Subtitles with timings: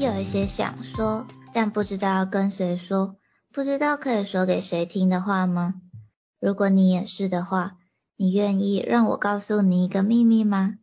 [0.00, 3.16] 有一些想说，但不知道要跟谁说，
[3.52, 5.74] 不知道可以说给谁听的话吗？
[6.38, 7.76] 如果你也是的话，
[8.16, 10.76] 你愿意让我告诉你一个秘密吗？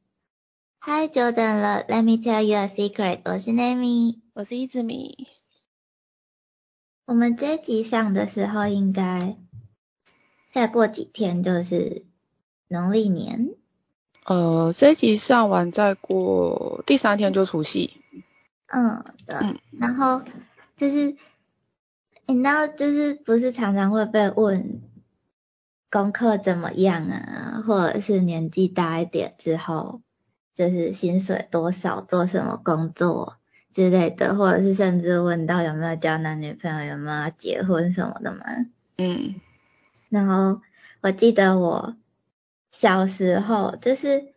[0.79, 3.21] 嗨，久等了，Let me tell you a secret。
[3.23, 5.29] 我是 Nami，我是一子米。
[7.05, 9.37] 我们这集上的时候，应该
[10.53, 12.05] 再过几天就是
[12.67, 13.55] 农历年。
[14.25, 18.01] 呃，这集上完再过第三天就除夕。
[18.67, 19.59] 嗯，对。
[19.79, 20.23] 然后
[20.77, 21.15] 就是
[22.25, 24.81] 你知道，就是不是常常会被问
[25.91, 30.01] 功课怎么样啊，或者是年纪大一点之后，
[30.55, 33.37] 就是薪水多少，做什么工作
[33.73, 38.43] 之类的，或者是甚至问到有没有交男女朋友，有没有结婚什么的吗？
[38.97, 39.35] 嗯。
[40.09, 40.61] 然后
[41.01, 41.95] 我记得我
[42.71, 44.33] 小时候，就是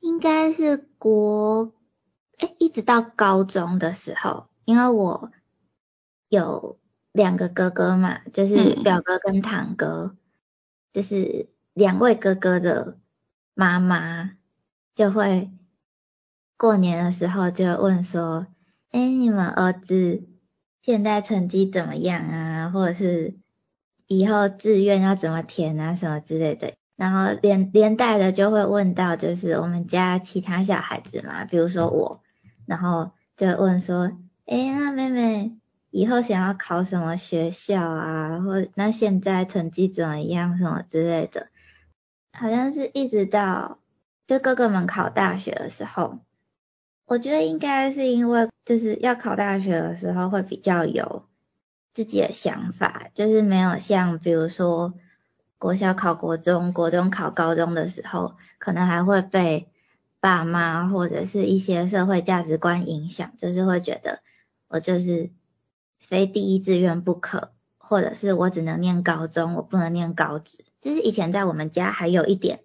[0.00, 1.72] 应该是国。
[2.38, 5.30] 哎，一直到高中的时候，因为我
[6.28, 6.80] 有
[7.12, 10.16] 两个哥哥嘛，就是表哥跟堂哥，
[10.92, 12.98] 就是两位哥哥的
[13.54, 14.32] 妈妈
[14.96, 15.52] 就会
[16.56, 18.48] 过年的时候就问说
[18.90, 20.26] ：“哎，你们儿子
[20.82, 22.70] 现在成绩怎么样啊？
[22.70, 23.36] 或者是
[24.08, 25.94] 以后志愿要怎么填啊？
[25.94, 32.23] 什么之类的。”然后连连带的就会问到，就是我们家其他小孩子嘛，比如说我。
[32.66, 34.12] 然后就问说，
[34.46, 35.56] 哎，那妹妹
[35.90, 38.40] 以后想要考什么学校啊？
[38.40, 41.48] 或那现在成绩怎么样，什么之类的？
[42.32, 43.78] 好像是一直到
[44.26, 46.18] 就哥哥们考大学的时候，
[47.06, 51.26] 我觉得应该是因为就是要考大学的时候会比较有
[51.92, 54.94] 自己的想法，就是没有像比如说
[55.58, 59.68] 国小考国中、国中考高中的时候，可能还会被。
[60.24, 64.22] 爸妈或者是一些社会价值观影响，就是会觉得
[64.68, 65.30] 我就是
[66.00, 70.64] 非第一志愿不可，或者是我只能念高中，我不能念高职。
[70.80, 72.60] 就是以前在我们家还有一点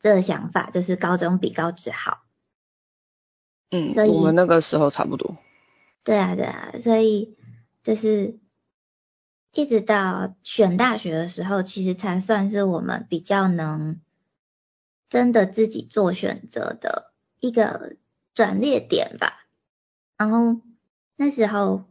[0.00, 2.22] 这个想法，就是高中比高职好。
[3.70, 5.36] 嗯，所我们那个时候差不多。
[6.04, 7.36] 对啊，对啊，所以
[7.82, 8.38] 就是
[9.52, 14.00] 一直到选大学的时候，其实才算是我们比较能。
[15.14, 17.94] 真的自己做选择的一个
[18.34, 19.46] 转捩点吧。
[20.16, 20.60] 然后
[21.14, 21.84] 那时候，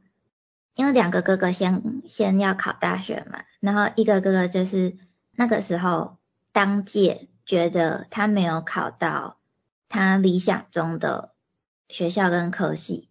[0.74, 4.98] 因为两个哥哥先先要考大学嘛，然后一个哥哥就是
[5.32, 6.18] 那个时候
[6.52, 9.38] 当届觉得他没有考到
[9.88, 11.32] 他理想中的
[11.88, 13.08] 学校跟科系，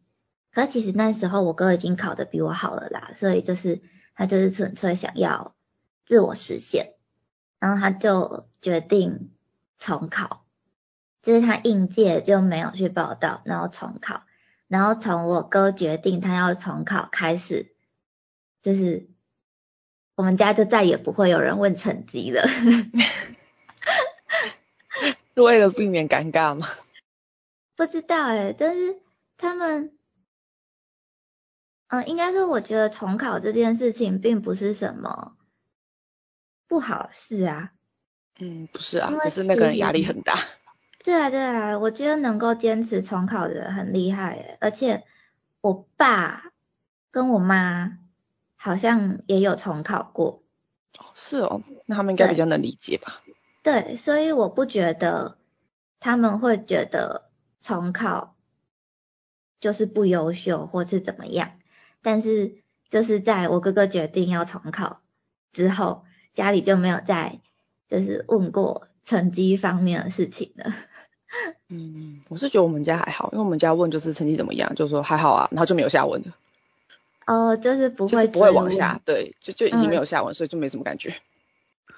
[0.52, 3.80] 可其实那时候我哥已经考的比我好了啦，所以就是
[4.14, 5.54] 他就是纯粹想要
[6.04, 6.96] 自我实现，
[7.58, 9.30] 然后他就决定。
[9.82, 10.44] 重考，
[11.22, 14.22] 就是他应届就没有去报道，然后重考，
[14.68, 17.74] 然后从我哥决定他要重考开始，
[18.62, 19.08] 就是
[20.14, 22.46] 我们家就再也不会有人问成绩了，
[25.34, 26.68] 是为了避免尴尬吗？
[27.74, 29.00] 不知道哎，但是
[29.36, 29.98] 他们，
[31.88, 35.36] 嗯，应该说我觉得重考这件事情并不是什么
[36.68, 37.72] 不好事啊。
[38.38, 40.38] 嗯，不是啊，只是那个人压力很大。
[41.04, 45.04] 对啊，对啊，我觉得能够坚持重考的人很厉害诶，而且
[45.60, 46.52] 我爸
[47.10, 47.98] 跟我妈
[48.56, 50.42] 好像也有重考过。
[50.98, 53.20] 哦，是哦，那他们应该比较能理解吧？
[53.62, 55.38] 对，所以我不觉得
[56.00, 58.36] 他们会觉得重考
[59.60, 61.52] 就是不优秀或是怎么样，
[62.00, 65.00] 但是就是在我哥哥决定要重考
[65.52, 67.40] 之后，家里就没有再。
[67.92, 70.72] 就是问过成绩方面的事情的。
[71.68, 76.34] 嗯，我是觉得我们家还好，因为我们家问就是成绩怎么样，就说还好啊，然后就没有下文了。
[77.26, 81.14] 哦，就是不会不会往下，对，就就已经没有下文，所以就没什么感觉。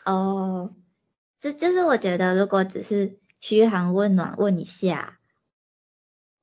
[0.04, 0.72] 哦，
[1.40, 5.18] 这就是我觉得如果只是嘘寒问暖问一下，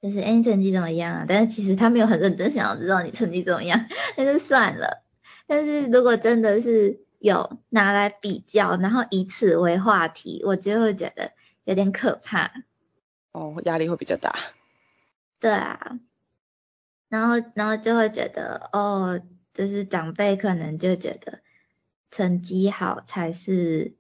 [0.02, 1.26] 就是哎成绩怎么样啊？
[1.28, 5.04] 但是其实他没有很认真想要知道你成绩怎么样， 那就算了。
[5.46, 7.02] 但是如果真的是。
[7.22, 11.34] 有拿来比较，然后以此为话题，我就会觉得
[11.64, 12.52] 有点可怕。
[13.32, 14.36] 哦，压力会比较大。
[15.40, 16.00] 对啊，
[17.10, 19.22] 然后然后就会觉得，哦，
[19.54, 21.42] 就是长辈可能就觉得
[22.10, 23.96] 成绩好才是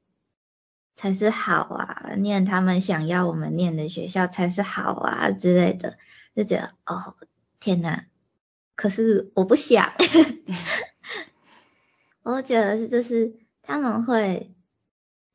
[0.96, 5.98] 才是好啊，念他们想要我们念的学校才是好啊之类的，
[6.36, 7.16] 就觉得，哦，
[7.60, 8.06] 天哪，
[8.76, 9.94] 可是我不想。
[12.24, 14.56] 我觉得是，就是他们会，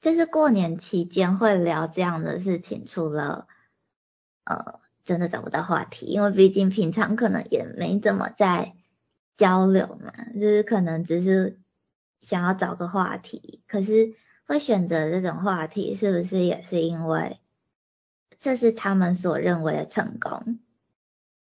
[0.01, 3.49] 就是过年期间会聊这样的事情，除了
[4.45, 8.75] 呃真的找不到话题，因为毕竟平常可能也没怎么在
[9.37, 11.59] 交流嘛，就是可能只是
[12.21, 14.15] 想要找个话题，可是
[14.47, 17.41] 会选择这种话题，是不是也是因为
[18.39, 20.61] 这是他们所认为的成功，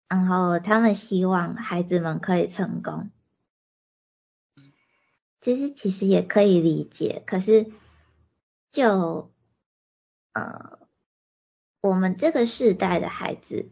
[0.08, 3.10] 然后他们希望孩子们可以成功，
[5.44, 7.72] 其实其实也可以理解，可是
[8.72, 9.32] 就
[10.34, 10.80] 呃。
[11.86, 13.68] 我们这个世代的孩子，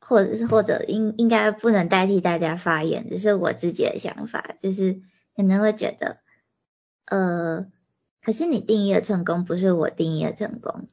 [0.00, 5.00] 或者是或者应应该不能代替大家发言，只是我自己的想法，就是
[5.36, 6.16] 可能会觉得，
[7.04, 7.70] 呃，
[8.20, 10.88] 可是你定义的成功不是我定义的成功，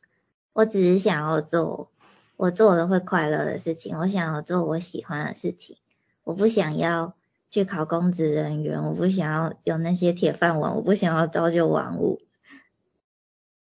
[0.53, 1.91] 我只是想要做
[2.35, 5.77] 我做了会快乐的事情，我想要做我喜欢的事情，
[6.21, 7.15] 我不想要
[7.51, 12.19] 去考公职人员，我不想要有那些铁饭碗，我不想要朝九晚五。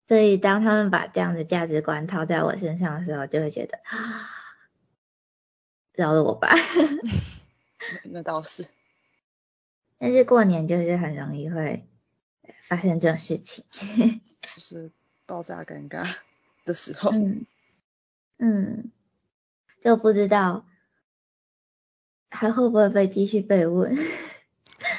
[0.06, 4.28] 所以，当他们把这样的价值观套在我身上的时候，就会觉得啊，
[5.92, 6.50] 饶了我吧。
[8.04, 8.66] 那倒是。
[9.98, 11.86] 但是过年就是很容易会
[12.62, 14.90] 发生这种事情，就 是
[15.26, 16.14] 爆炸尴尬
[16.64, 17.10] 的时候。
[17.12, 17.46] 嗯
[18.38, 18.90] 嗯，
[19.84, 20.66] 就不知道
[22.30, 23.96] 还会不会被继续被问，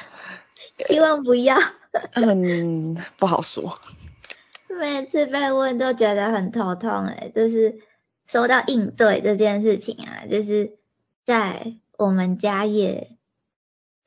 [0.86, 1.56] 希望不要。
[2.14, 3.78] 嗯，不好说。
[4.80, 7.80] 每次被问都觉得很头痛哎，就是
[8.26, 10.78] 说到应对这件事情啊，就是
[11.24, 13.16] 在我们家也，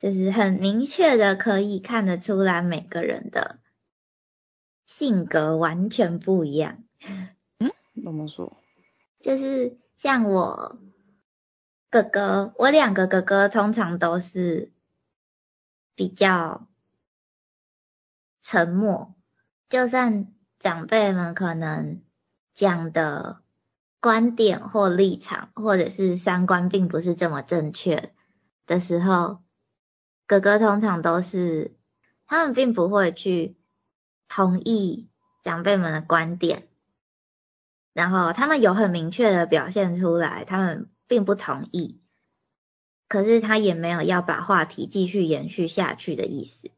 [0.00, 3.58] 就是很明确的可以看得出来每个人的
[4.86, 6.82] 性格完全不一样。
[7.58, 7.70] 嗯？
[8.04, 8.56] 怎么说？
[9.20, 10.78] 就是像我
[11.90, 14.72] 哥哥，我两个哥哥通常都是
[15.94, 16.66] 比较
[18.42, 19.14] 沉默，
[19.68, 20.32] 就算。
[20.58, 22.00] 长辈们可能
[22.54, 23.40] 讲的
[24.00, 28.12] 观点或立场，或者是三观并不是这么正确
[28.66, 29.42] 的时候，
[30.26, 31.76] 哥哥通常都是
[32.26, 33.56] 他们并不会去
[34.28, 35.10] 同意
[35.42, 36.66] 长辈们的观点，
[37.92, 42.00] 然后他们有很明确的表现出来，他们并不同意，
[43.08, 46.70] 可是他也没有要把话题继续延续下去的意思，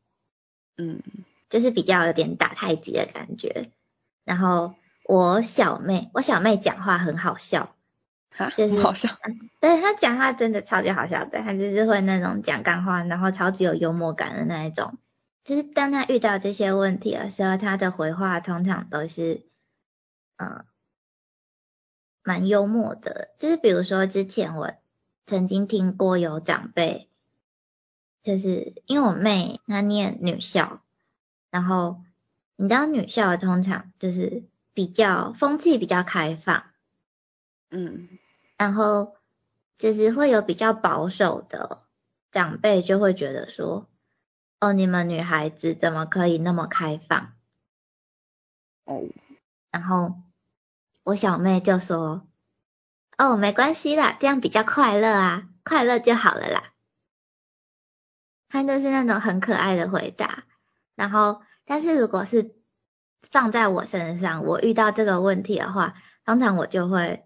[0.77, 1.03] 嗯。
[1.51, 3.71] 就是比较有点打太极的感觉，
[4.23, 7.75] 然后我小妹，我小妹讲话很好笑，
[8.55, 9.09] 就是好笑，
[9.59, 14.99] 对她讲话真的超级好笑的，她就是会那种讲干话，然后超级有幽默感的那一种。
[15.43, 19.47] 就是当她遇到这些问题的时候，她的回话通常都是，
[20.37, 20.67] 嗯，
[22.29, 23.31] 蛮幽默的。
[23.39, 24.75] 就是比如说之前我
[25.25, 27.09] 曾经听过有长辈，
[28.23, 30.83] 就是因为我妹她念女校。
[31.51, 32.03] 然后
[32.57, 34.43] 你知道女校通常就是
[34.75, 36.65] 比较风气比较开放，
[37.71, 38.11] 嗯，
[38.59, 39.17] 然后
[39.79, 41.79] 就是会有比较保守的
[42.31, 43.89] 长辈就会觉得说，
[44.61, 47.33] 哦，你们女孩子怎么可以那么开放？
[48.85, 49.03] 哦，
[49.71, 50.17] 然后
[51.09, 52.29] 我小妹就说，
[53.17, 56.75] 哦，没关系啦，这样比较快乐啊，快乐就好了啦。
[58.51, 60.45] 她就是那种很可爱的回答。
[60.95, 62.55] 然后，但是如果是
[63.23, 65.95] 放在我身上，我遇到这个问题的话，
[66.27, 67.25] 通常我就会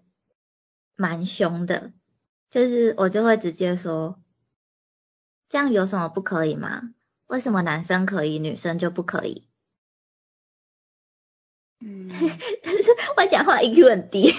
[0.95, 1.91] 蛮凶的，
[2.51, 4.17] 就是我就会直接说，
[5.49, 6.83] 这样有什么不可以吗？
[7.27, 9.45] 为什么男生可以，女生就不可以？
[11.85, 12.09] 嗯，
[12.63, 14.33] 但是我讲话 EQ 很低。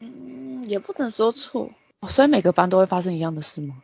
[0.00, 1.70] 嗯，也不能说错，
[2.08, 3.82] 所以每个班都会发生一样的事吗？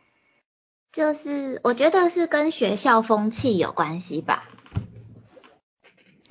[0.91, 4.47] 就是我觉得是跟学校风气有关系吧。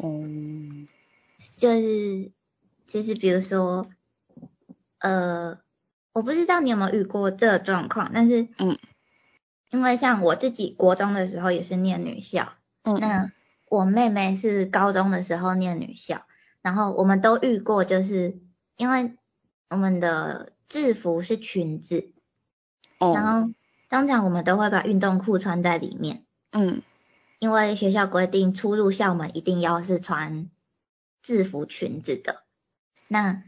[0.02, 0.88] 嗯，
[1.56, 2.30] 就是
[2.86, 3.88] 其实比如说，
[4.98, 5.58] 呃，
[6.12, 8.78] 我不知道你有没有遇过这个状况，但是嗯，
[9.70, 13.32] 因为像我自己国中的时候也是念女校，嗯，那
[13.68, 16.22] 我妹妹是高中的时候念女校，
[16.62, 18.38] 然后我们都遇过，就是
[18.76, 19.14] 因为
[19.68, 22.12] 我们的制服是裙子，
[22.98, 23.12] 哦。
[23.14, 23.52] 然后。
[23.88, 26.82] 通常我们都会把运动裤穿在里面，嗯，
[27.38, 30.50] 因为学校规定出入校门一定要是穿
[31.22, 32.42] 制服裙子的，
[33.06, 33.44] 那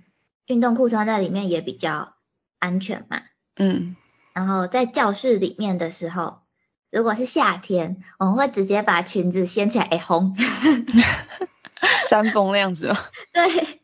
[0.47, 2.15] 运动裤穿在里面也比较
[2.61, 3.23] 安全嘛，
[3.57, 3.97] 嗯，
[4.33, 6.39] 然后在教室里面的时候，
[6.91, 10.37] 如果是夏天，我们会直接把裙子掀起来，哎红，
[12.09, 12.97] 山峰那样子吗？
[13.33, 13.81] 对，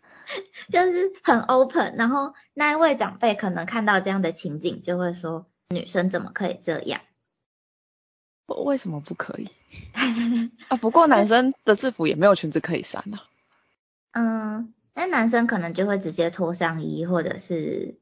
[0.70, 5.46] 就是很 open，然后那一位长辈可能看到这样的情景，就会说。
[5.70, 7.00] 女生怎么可以这样？
[8.46, 9.48] 为什么不可以？
[10.68, 13.24] 啊，不过男生的制服也没有裙子可以删啊。
[14.12, 17.98] 嗯，那男生可能就会直接脱上衣，或者是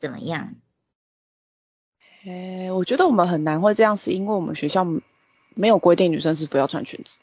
[0.00, 0.54] 怎么样？
[2.24, 4.86] 诶，我觉得我们很难会这样，是因为我们学校
[5.54, 7.16] 没有规定女生是否要穿裙子。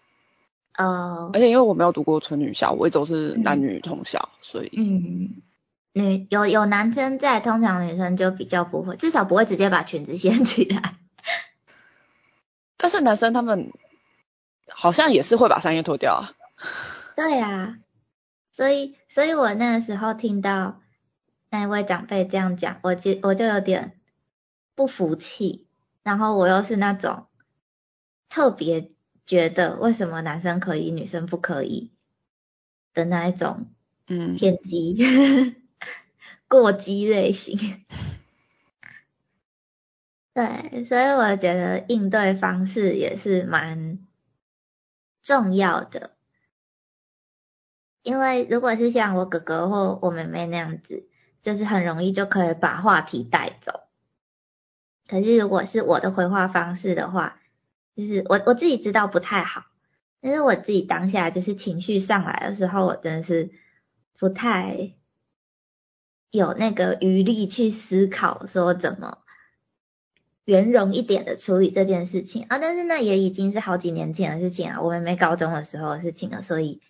[0.77, 5.41] 哦，而且因为我没有读过纯女校，我一直都是男女同校，所以嗯，
[5.93, 10.95] 女有有男生在，通常女生就比较不会，至少不会直接把裙子掀起来。
[12.77, 13.71] 但是男生他们
[14.69, 16.31] 好像也是会把上衣脱掉啊。
[17.17, 17.77] 对啊，
[18.55, 20.79] 所以所以我那个时候听到
[21.49, 23.98] 那一位长辈这样讲，我就我就有点
[24.79, 25.67] 不服气，
[26.03, 27.27] 然后我又是那种
[28.29, 28.93] 特别
[29.25, 31.91] 觉得为什么男生可以，女生不可以
[32.93, 33.65] 的那一种
[34.07, 34.97] 嗯，偏激、
[36.47, 37.83] 过激类型。
[40.33, 43.99] 对，所以我觉得应对方式也是蛮
[45.21, 46.15] 重要的。
[48.01, 51.09] 因为如果是像我哥哥或我妹妹那样子，
[51.41, 53.88] 就是很容易就可以把话题带走。
[55.09, 57.39] 可是如果是我的回话方式的话，
[57.95, 59.65] 就是我我自己知道不太好，
[60.21, 63.49] 但是我自己当下就是情绪上来的时候，我真的是
[64.19, 64.93] 不太
[66.29, 69.17] 有那个余力去思考说怎么
[70.45, 72.59] 圆融一点的处理这件事情啊。
[72.59, 76.81] 但是那也已经是好几年前的事情啊，我妹妹高中的时候的事情了，所以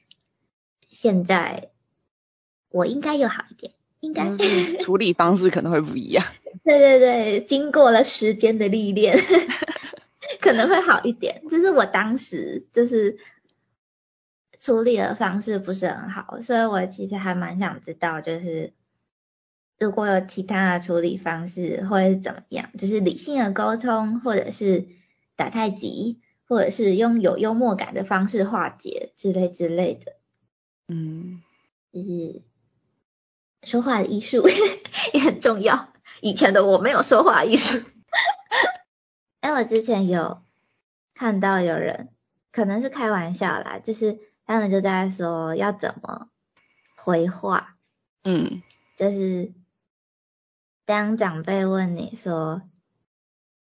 [0.89, 1.69] 现在
[2.69, 3.71] 我应该又好一点，
[4.01, 4.35] 应该。
[4.81, 6.25] 处理方式可能会不一样。
[6.63, 9.17] 对对对，经过了时间的历练，
[10.41, 11.43] 可能会好一点。
[11.49, 13.17] 就是我当时就是
[14.59, 18.73] 处理的方式不是很好，所以我其实还蛮想知道，就是
[19.79, 24.87] 如果有其他的处理方式会怎么样，就是理性的沟通，或者是
[25.35, 30.13] 打太极，或者是用有幽默感的方式化解之类之类的，
[30.89, 31.41] 嗯，
[31.93, 32.41] 就是
[33.63, 34.43] 说话的艺术
[35.13, 35.91] 也很重要。
[36.21, 37.77] 以前的我没有说话艺术，
[39.41, 40.41] 因 为我之前有
[41.13, 42.09] 看到有人
[42.51, 46.29] 可能是开玩笑啦，就是他们就在说要怎么
[46.95, 47.75] 回话，
[48.23, 48.61] 嗯，
[48.97, 49.53] 就是
[50.85, 52.61] 当长辈问你说，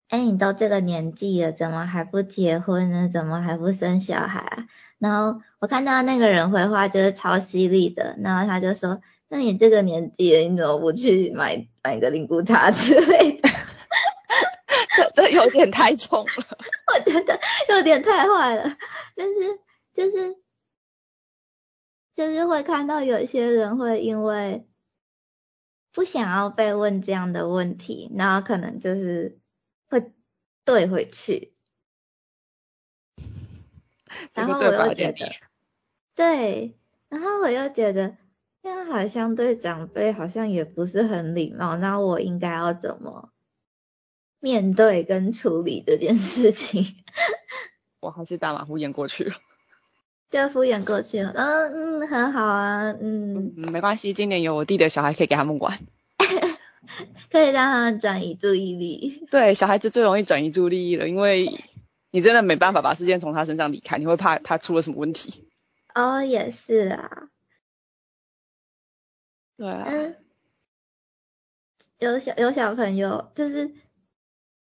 [0.09, 3.09] 哎，你都这个年纪了，怎么还不结婚呢？
[3.13, 4.67] 怎么还不生小孩啊？
[4.97, 9.01] 然后我看到那个人回话就是超犀利的，然后他就说。
[9.33, 13.47] 那你这个年纪了，你怎么不去买买个灵骨塔之类的？
[14.93, 16.33] 这 这有点太冲了，
[16.93, 18.77] 我觉得有点太坏了。
[19.15, 19.59] 就是
[19.93, 20.35] 就是
[22.13, 24.67] 就是会看到有些人会因为
[25.93, 29.39] 不想要被问这样的问题，然后可能就是
[29.87, 30.11] 会
[30.65, 31.53] 怼回去，
[34.33, 35.29] 然后我又觉得
[36.15, 38.17] 对，然后我又觉得。
[38.63, 43.29] 这样好像对长辈好像也不是很礼貌，那我应该要怎么
[44.39, 46.85] 面对跟处理这件事情？
[47.99, 49.35] 我还是大马敷衍过去了，
[50.29, 51.31] 就敷衍过去了。
[51.35, 55.79] 嗯嗯，很好啊，嗯，没关系，今年有我弟的小孩可以给他们玩，
[57.31, 59.25] 可以让他们转移注意力。
[59.31, 61.59] 对，小孩子最容易转移注意力了，因为
[62.11, 65.47] 你真的没办法把时间从他身上离开，你会怕他出了什么问题。
[65.95, 67.29] 哦，也是啊。
[69.57, 70.15] 对啊，嗯，
[71.99, 73.73] 有小有小朋友，就是，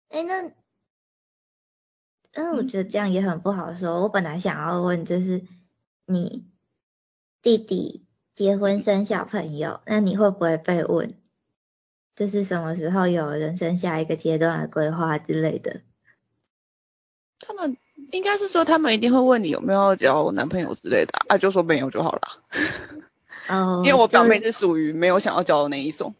[0.09, 0.51] 哎，那，
[2.33, 4.01] 嗯，我觉得这样也很不好说。
[4.01, 5.43] 我本来想要问，就是
[6.05, 6.45] 你
[7.41, 11.13] 弟弟结婚生小朋友，那你会不会被问，
[12.15, 15.81] 就是什么时候有人生下一个阶段的规划之类的？
[17.39, 17.77] 他们
[18.11, 22.21] 应该是说，他们一定会问你有没有交男朋友之类的，啊，就说没有就好了。
[23.51, 26.15] 哦，因为我表妹是属于没有想要交的那一种。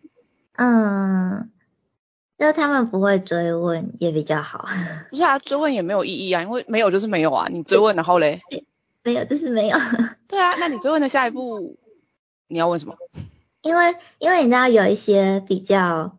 [0.57, 1.49] 嗯，
[2.37, 4.67] 就他们不会追问也比较好。
[5.09, 7.47] 不是啊，追问也没有意义啊，因为没有就是没有啊。
[7.49, 8.41] 你追问然后嘞？
[9.03, 9.77] 没有就是没有。
[10.27, 11.77] 对啊，那你追问的下一步
[12.47, 12.95] 你要问什么？
[13.63, 16.17] 因为因为你知道有一些比较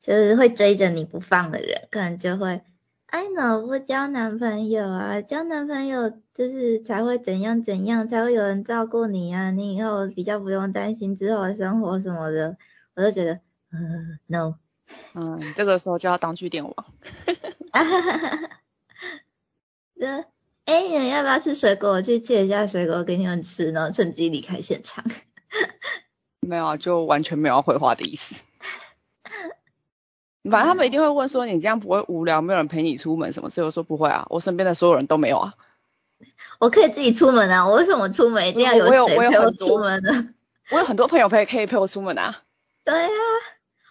[0.00, 2.62] 就是会追着你不放的人，可能就会。
[3.06, 5.20] 哎，怎么不交男朋友啊？
[5.20, 12.56] 交男朋友就是才会怎样怎样，才会有人照顾你啊，你以后比较不用担心之后的生活什么的。
[12.96, 13.32] 我就觉得，
[13.70, 13.78] 呃
[14.26, 14.54] ，no。
[15.14, 16.74] 嗯，这个时候就要当据点王。
[16.74, 18.60] 哈哈哈哈哈。
[19.98, 20.24] 这，
[20.64, 21.90] 哎，你要不要吃水果？
[21.90, 25.04] 我去借一下水果给你们吃，然后趁机离开现场。
[26.40, 28.34] 没有啊，就完全没有要回话的意思。
[30.50, 33.50] 反正他们一定会问说你这样不会无聊，没有人陪你出门什么？
[33.50, 35.54] 之后说不会啊，我身边的所有人都没有啊。
[36.60, 40.28] 我可以自己出门啊，我为什么出门一定要我有谁陪我出门呢？
[40.70, 42.42] 我有很多朋友陪可以陪我出门啊。
[42.84, 43.10] 对啊，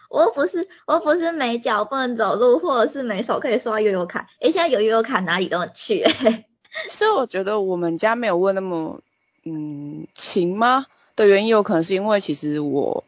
[0.09, 4.29] 我又不是我又不是没脚不能走路，或者是没手可以刷悠悠卡。
[4.39, 6.45] 诶，现在有悠悠卡哪里都能去、欸。
[6.87, 9.01] 所以我觉得我们家没有问那么
[9.43, 10.85] 嗯勤吗
[11.15, 13.03] 的原因，有可能是因为其实我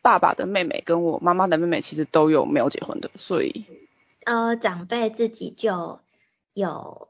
[0.00, 3.66] 爸爸的妹妹跟我妈妈的妹妹其实都有没有结婚的，所以
[4.24, 6.00] 呃，长辈自己就
[6.54, 7.08] 有，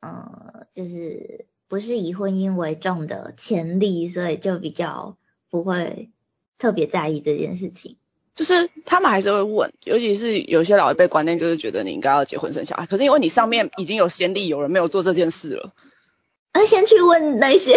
[0.00, 5.16] 呃，就是不是以婚姻为重的潜力，所以就比较
[5.50, 6.10] 不会
[6.58, 7.96] 特别在意这件事情。
[8.34, 15.74] 就是他们还是会问，尤其是有些老一辈观念就是觉得你应该要结婚生小孩，可是因为你上面已经有先例，有人没有做这件事了。
[16.54, 17.76] 那先去问那些，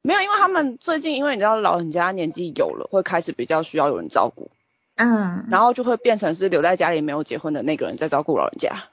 [0.00, 4.50] 没有，因为他们最近因为你知道老人家年纪有了，会开始比较需要有人照顾，
[4.94, 8.88] 嗯，然后就会变成是留在家里没有结婚的那个人在照顾老人家。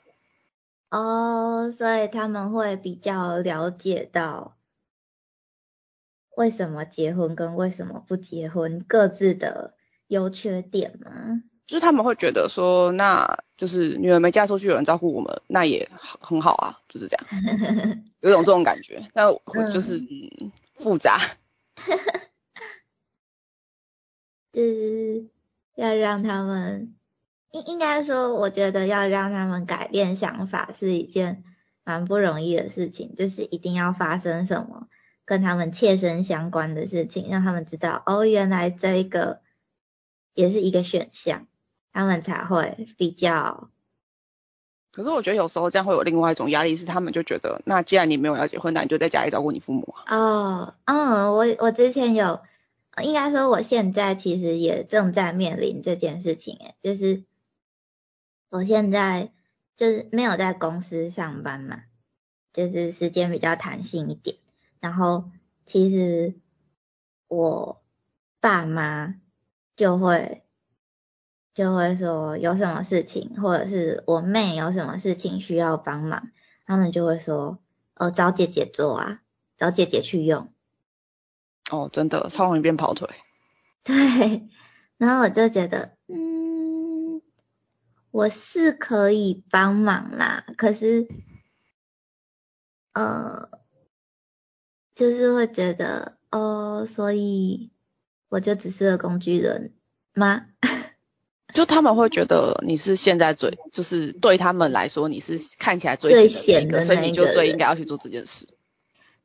[0.92, 4.58] 哦，所以他们会比较了解到
[6.36, 9.76] 为什么结婚跟为什么不结婚各自的
[10.08, 11.42] 优缺点吗？
[11.66, 17.26] 就是他们会觉得说，那就是女儿没嫁出去，有人照顾我们，那也很很好啊，就是这样，
[18.20, 19.02] 有种这种感觉。
[19.14, 19.40] 但我
[19.72, 21.20] 就是嗯复杂，
[24.52, 25.26] 就 是
[25.76, 26.94] 要让他们
[27.52, 31.44] 应应该说，我觉得要让他们改变想法是一件
[31.84, 34.88] 蛮不容易的事情，就是一定要发生什么
[35.26, 39.42] 跟他们切身相关的事情，让他们知道哦，原来这一个
[40.34, 41.48] 也是一个选项，
[41.92, 43.70] 他们才会比较。
[44.94, 50.18] 可是我觉得有时候这样会有另外一种压力，是他们就觉得，那既然你没有要结婚，那你就在家里照顾你父母啊。
[50.18, 52.42] 哦，嗯，我我之前有，
[53.02, 57.24] 应该说我现在其实也正在面临这件事情，诶，就是
[58.52, 59.32] 我现在
[59.76, 61.82] 就是没有在公司上班嘛，
[62.54, 64.38] 就是时间比较弹性一点，
[64.80, 65.32] 然后
[65.66, 66.36] 其实
[67.28, 67.82] 我
[68.40, 69.16] 爸妈
[69.76, 70.44] 就会
[71.56, 76.30] 就会说有什么事情，或者是我妹有什么事情需要帮忙，
[76.66, 77.58] 他们就会说，
[77.96, 79.22] 哦，找姐姐做啊。
[79.58, 80.52] 找姐姐去用，
[81.70, 83.08] 哦，真的超容易变跑腿。
[83.84, 84.50] 对，
[84.98, 86.31] 然后我就觉得，嗯，
[88.12, 91.08] 我是可以帮忙啦，可是，
[92.94, 93.50] 呃，
[94.94, 97.72] 就是会觉得，哦，所以
[98.30, 99.74] 我就只是个工具人
[100.14, 100.48] 吗？
[101.54, 108.48] 就他们会觉得你是现在最，就是对他们来说你是看起来最闲的，所以你就最应该要去做这件事。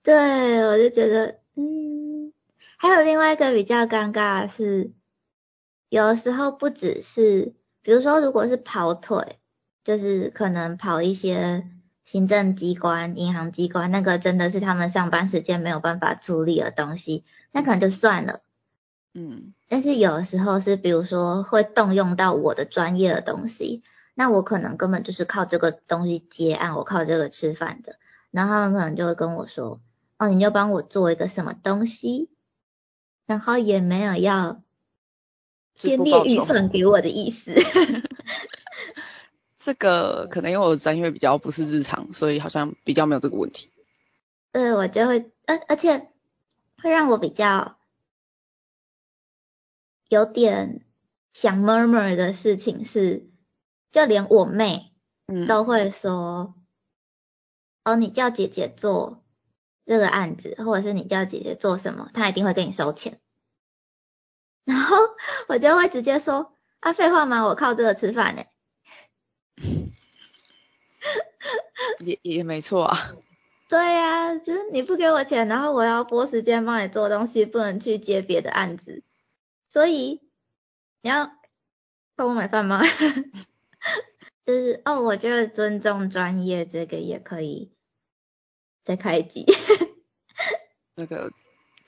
[0.02, 2.32] 对，我就觉得，嗯，
[2.76, 4.92] 还有另外一个比较尴尬的是，
[5.88, 7.54] 有时候不只是，
[7.86, 9.38] 比如说如果是跑腿，
[9.84, 11.68] 就是可能跑一些
[12.02, 18.40] 行政机关、银行机关，那个真的是他们上班时间没有办法处理的东西，那可能就算了。
[19.14, 28.00] 嗯，但是有时候是，比如说会动用到我的专业的东西，那我可能根本就是靠这个东西接案，我靠这个吃饭的，
[28.32, 29.80] 然后他们可能就会跟我说。
[30.18, 32.30] 哦，你就帮我做一个什么东西，
[33.26, 34.60] 然后也没有要
[35.82, 37.54] 编列预算给我的意思。
[39.58, 43.70] 这个可能因为我的专业比较不是日常，所以好像比较没有这个问题。
[44.52, 46.08] 对，我就会，而而且
[46.82, 47.78] 会让我比较
[50.08, 50.84] 有点
[51.32, 53.28] 想 murmur 的事情是，
[53.92, 54.92] 就连我妹
[55.48, 56.54] 都会说，
[57.84, 59.22] 哦，你叫姐姐做。
[59.88, 63.20] 这个案子，或者是你叫姐姐做什么，她一定会跟你收钱。
[64.66, 64.96] 然后
[65.48, 67.46] 我就会直接说啊，废话吗？
[67.46, 68.44] 我靠这个吃饭呢。
[72.04, 72.98] 也也没错啊。
[73.70, 79.02] 对呀，就是你不给我钱，然后我要拨时间帮你做东西，不能去接别的案子。
[79.72, 80.20] 所以
[81.00, 81.32] 你要
[82.14, 82.82] 帮我买饭吗？
[84.44, 87.72] 就是哦，我觉得尊重专业这个也可以。
[88.84, 89.44] 再开机，
[90.94, 91.32] 那个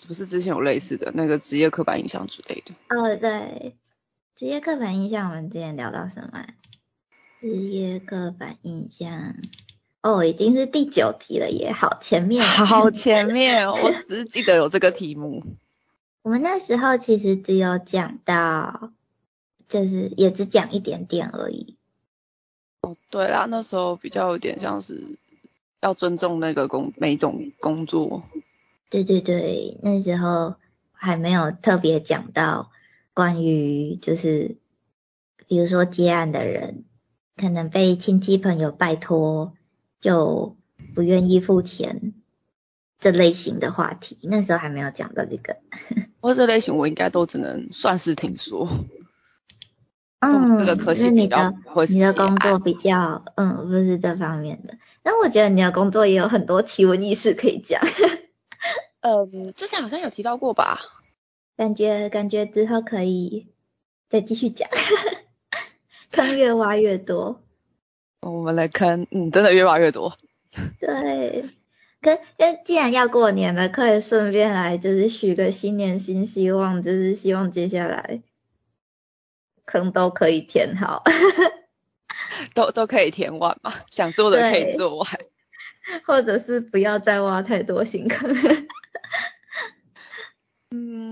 [0.06, 2.74] 不是之前有类似的那个职业刻板印象之类的？
[2.88, 3.74] 哦，对，
[4.36, 6.46] 职业刻板印象，我们之前聊到什么？
[7.40, 9.34] 职业刻板印象，
[10.02, 15.42] 哦，已经是第九集了，也好前面，好前面， 我只是记得有这个题目。
[16.22, 18.92] 我们那时候其实只有讲到，
[19.68, 21.76] 就是也只讲一点点而已。
[22.82, 25.18] 哦，对啦，那时候比较有点像是。
[25.80, 28.24] 要尊重那个工每种工作。
[28.90, 30.56] 对对对，那时候
[30.92, 32.70] 还没有特别讲到
[33.14, 34.56] 关于就是，
[35.46, 36.84] 比如说接案的人
[37.36, 39.52] 可能被亲戚朋友拜托，
[40.00, 40.56] 就
[40.94, 42.14] 不愿意付钱
[42.98, 45.58] 这类型的话题，那时候还没有讲到这个。
[46.20, 48.68] 或这类型我应该都只能算是听说。
[50.20, 51.54] 嗯，这个科系你的
[51.88, 57.80] 你的工作比较嗯不是这方面的，但我觉得你的工作也有很多奇闻异事可以讲，
[59.00, 60.80] 呃，之前好像有提到过吧？
[61.56, 63.48] 感觉感觉之后可以
[64.08, 64.68] 再继续讲，
[66.12, 67.42] 坑越挖越多。
[68.20, 70.16] 我们来坑，嗯，真的越挖越多。
[70.80, 71.50] 对，
[72.00, 78.22] 可那既然要过年了，可以顺便来就是许个新年新希望，就是希望接下来
[79.64, 81.04] 坑都可以填好，
[82.54, 85.06] 都都可以填完嘛，想做的可以做完。
[86.04, 88.34] 或者是不要再挖太多新坑。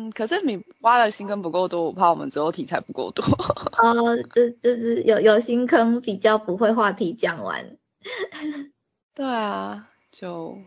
[0.07, 3.25] 嗯，可是你挖的新坑不够多，我怕我们之后题材不够多。
[3.79, 7.77] 哦，这就是有有新坑比较不会话题讲完。
[9.15, 10.59] 对啊，就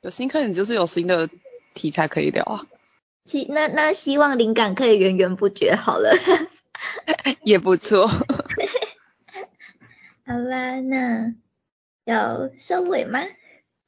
[0.00, 1.28] 有新坑，你就是有新的
[1.74, 2.66] 题材可以聊啊，
[3.24, 6.10] 希那那希望灵感可以源源不绝好了。
[7.44, 8.06] 也不错。
[8.08, 8.16] 好
[10.26, 11.34] 吧，那
[12.04, 13.20] 要收尾吗？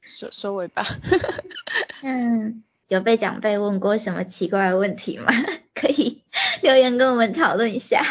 [0.01, 0.85] 收收尾吧。
[2.01, 5.31] 嗯，有被长辈问过什么奇怪的问题吗？
[5.73, 6.23] 可以
[6.61, 8.03] 留言跟我们讨论一下。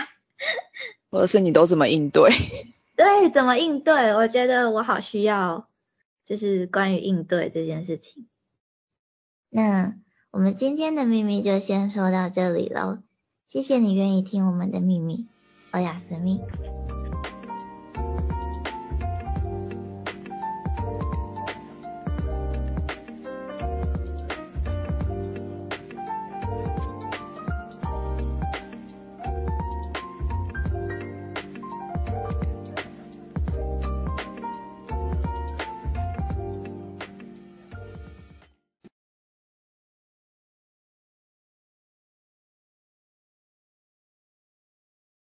[1.11, 2.31] 或者是你都怎么应对？
[2.97, 4.15] 对，怎么应对？
[4.15, 5.69] 我觉得我好需要，
[6.25, 8.27] 就是关于应对这件事情。
[9.49, 9.95] 那
[10.33, 12.99] 我们今天的秘密就先说到这里喽，
[13.47, 15.27] 谢谢你愿意听我们的秘密，
[15.71, 16.41] 欧雅思密。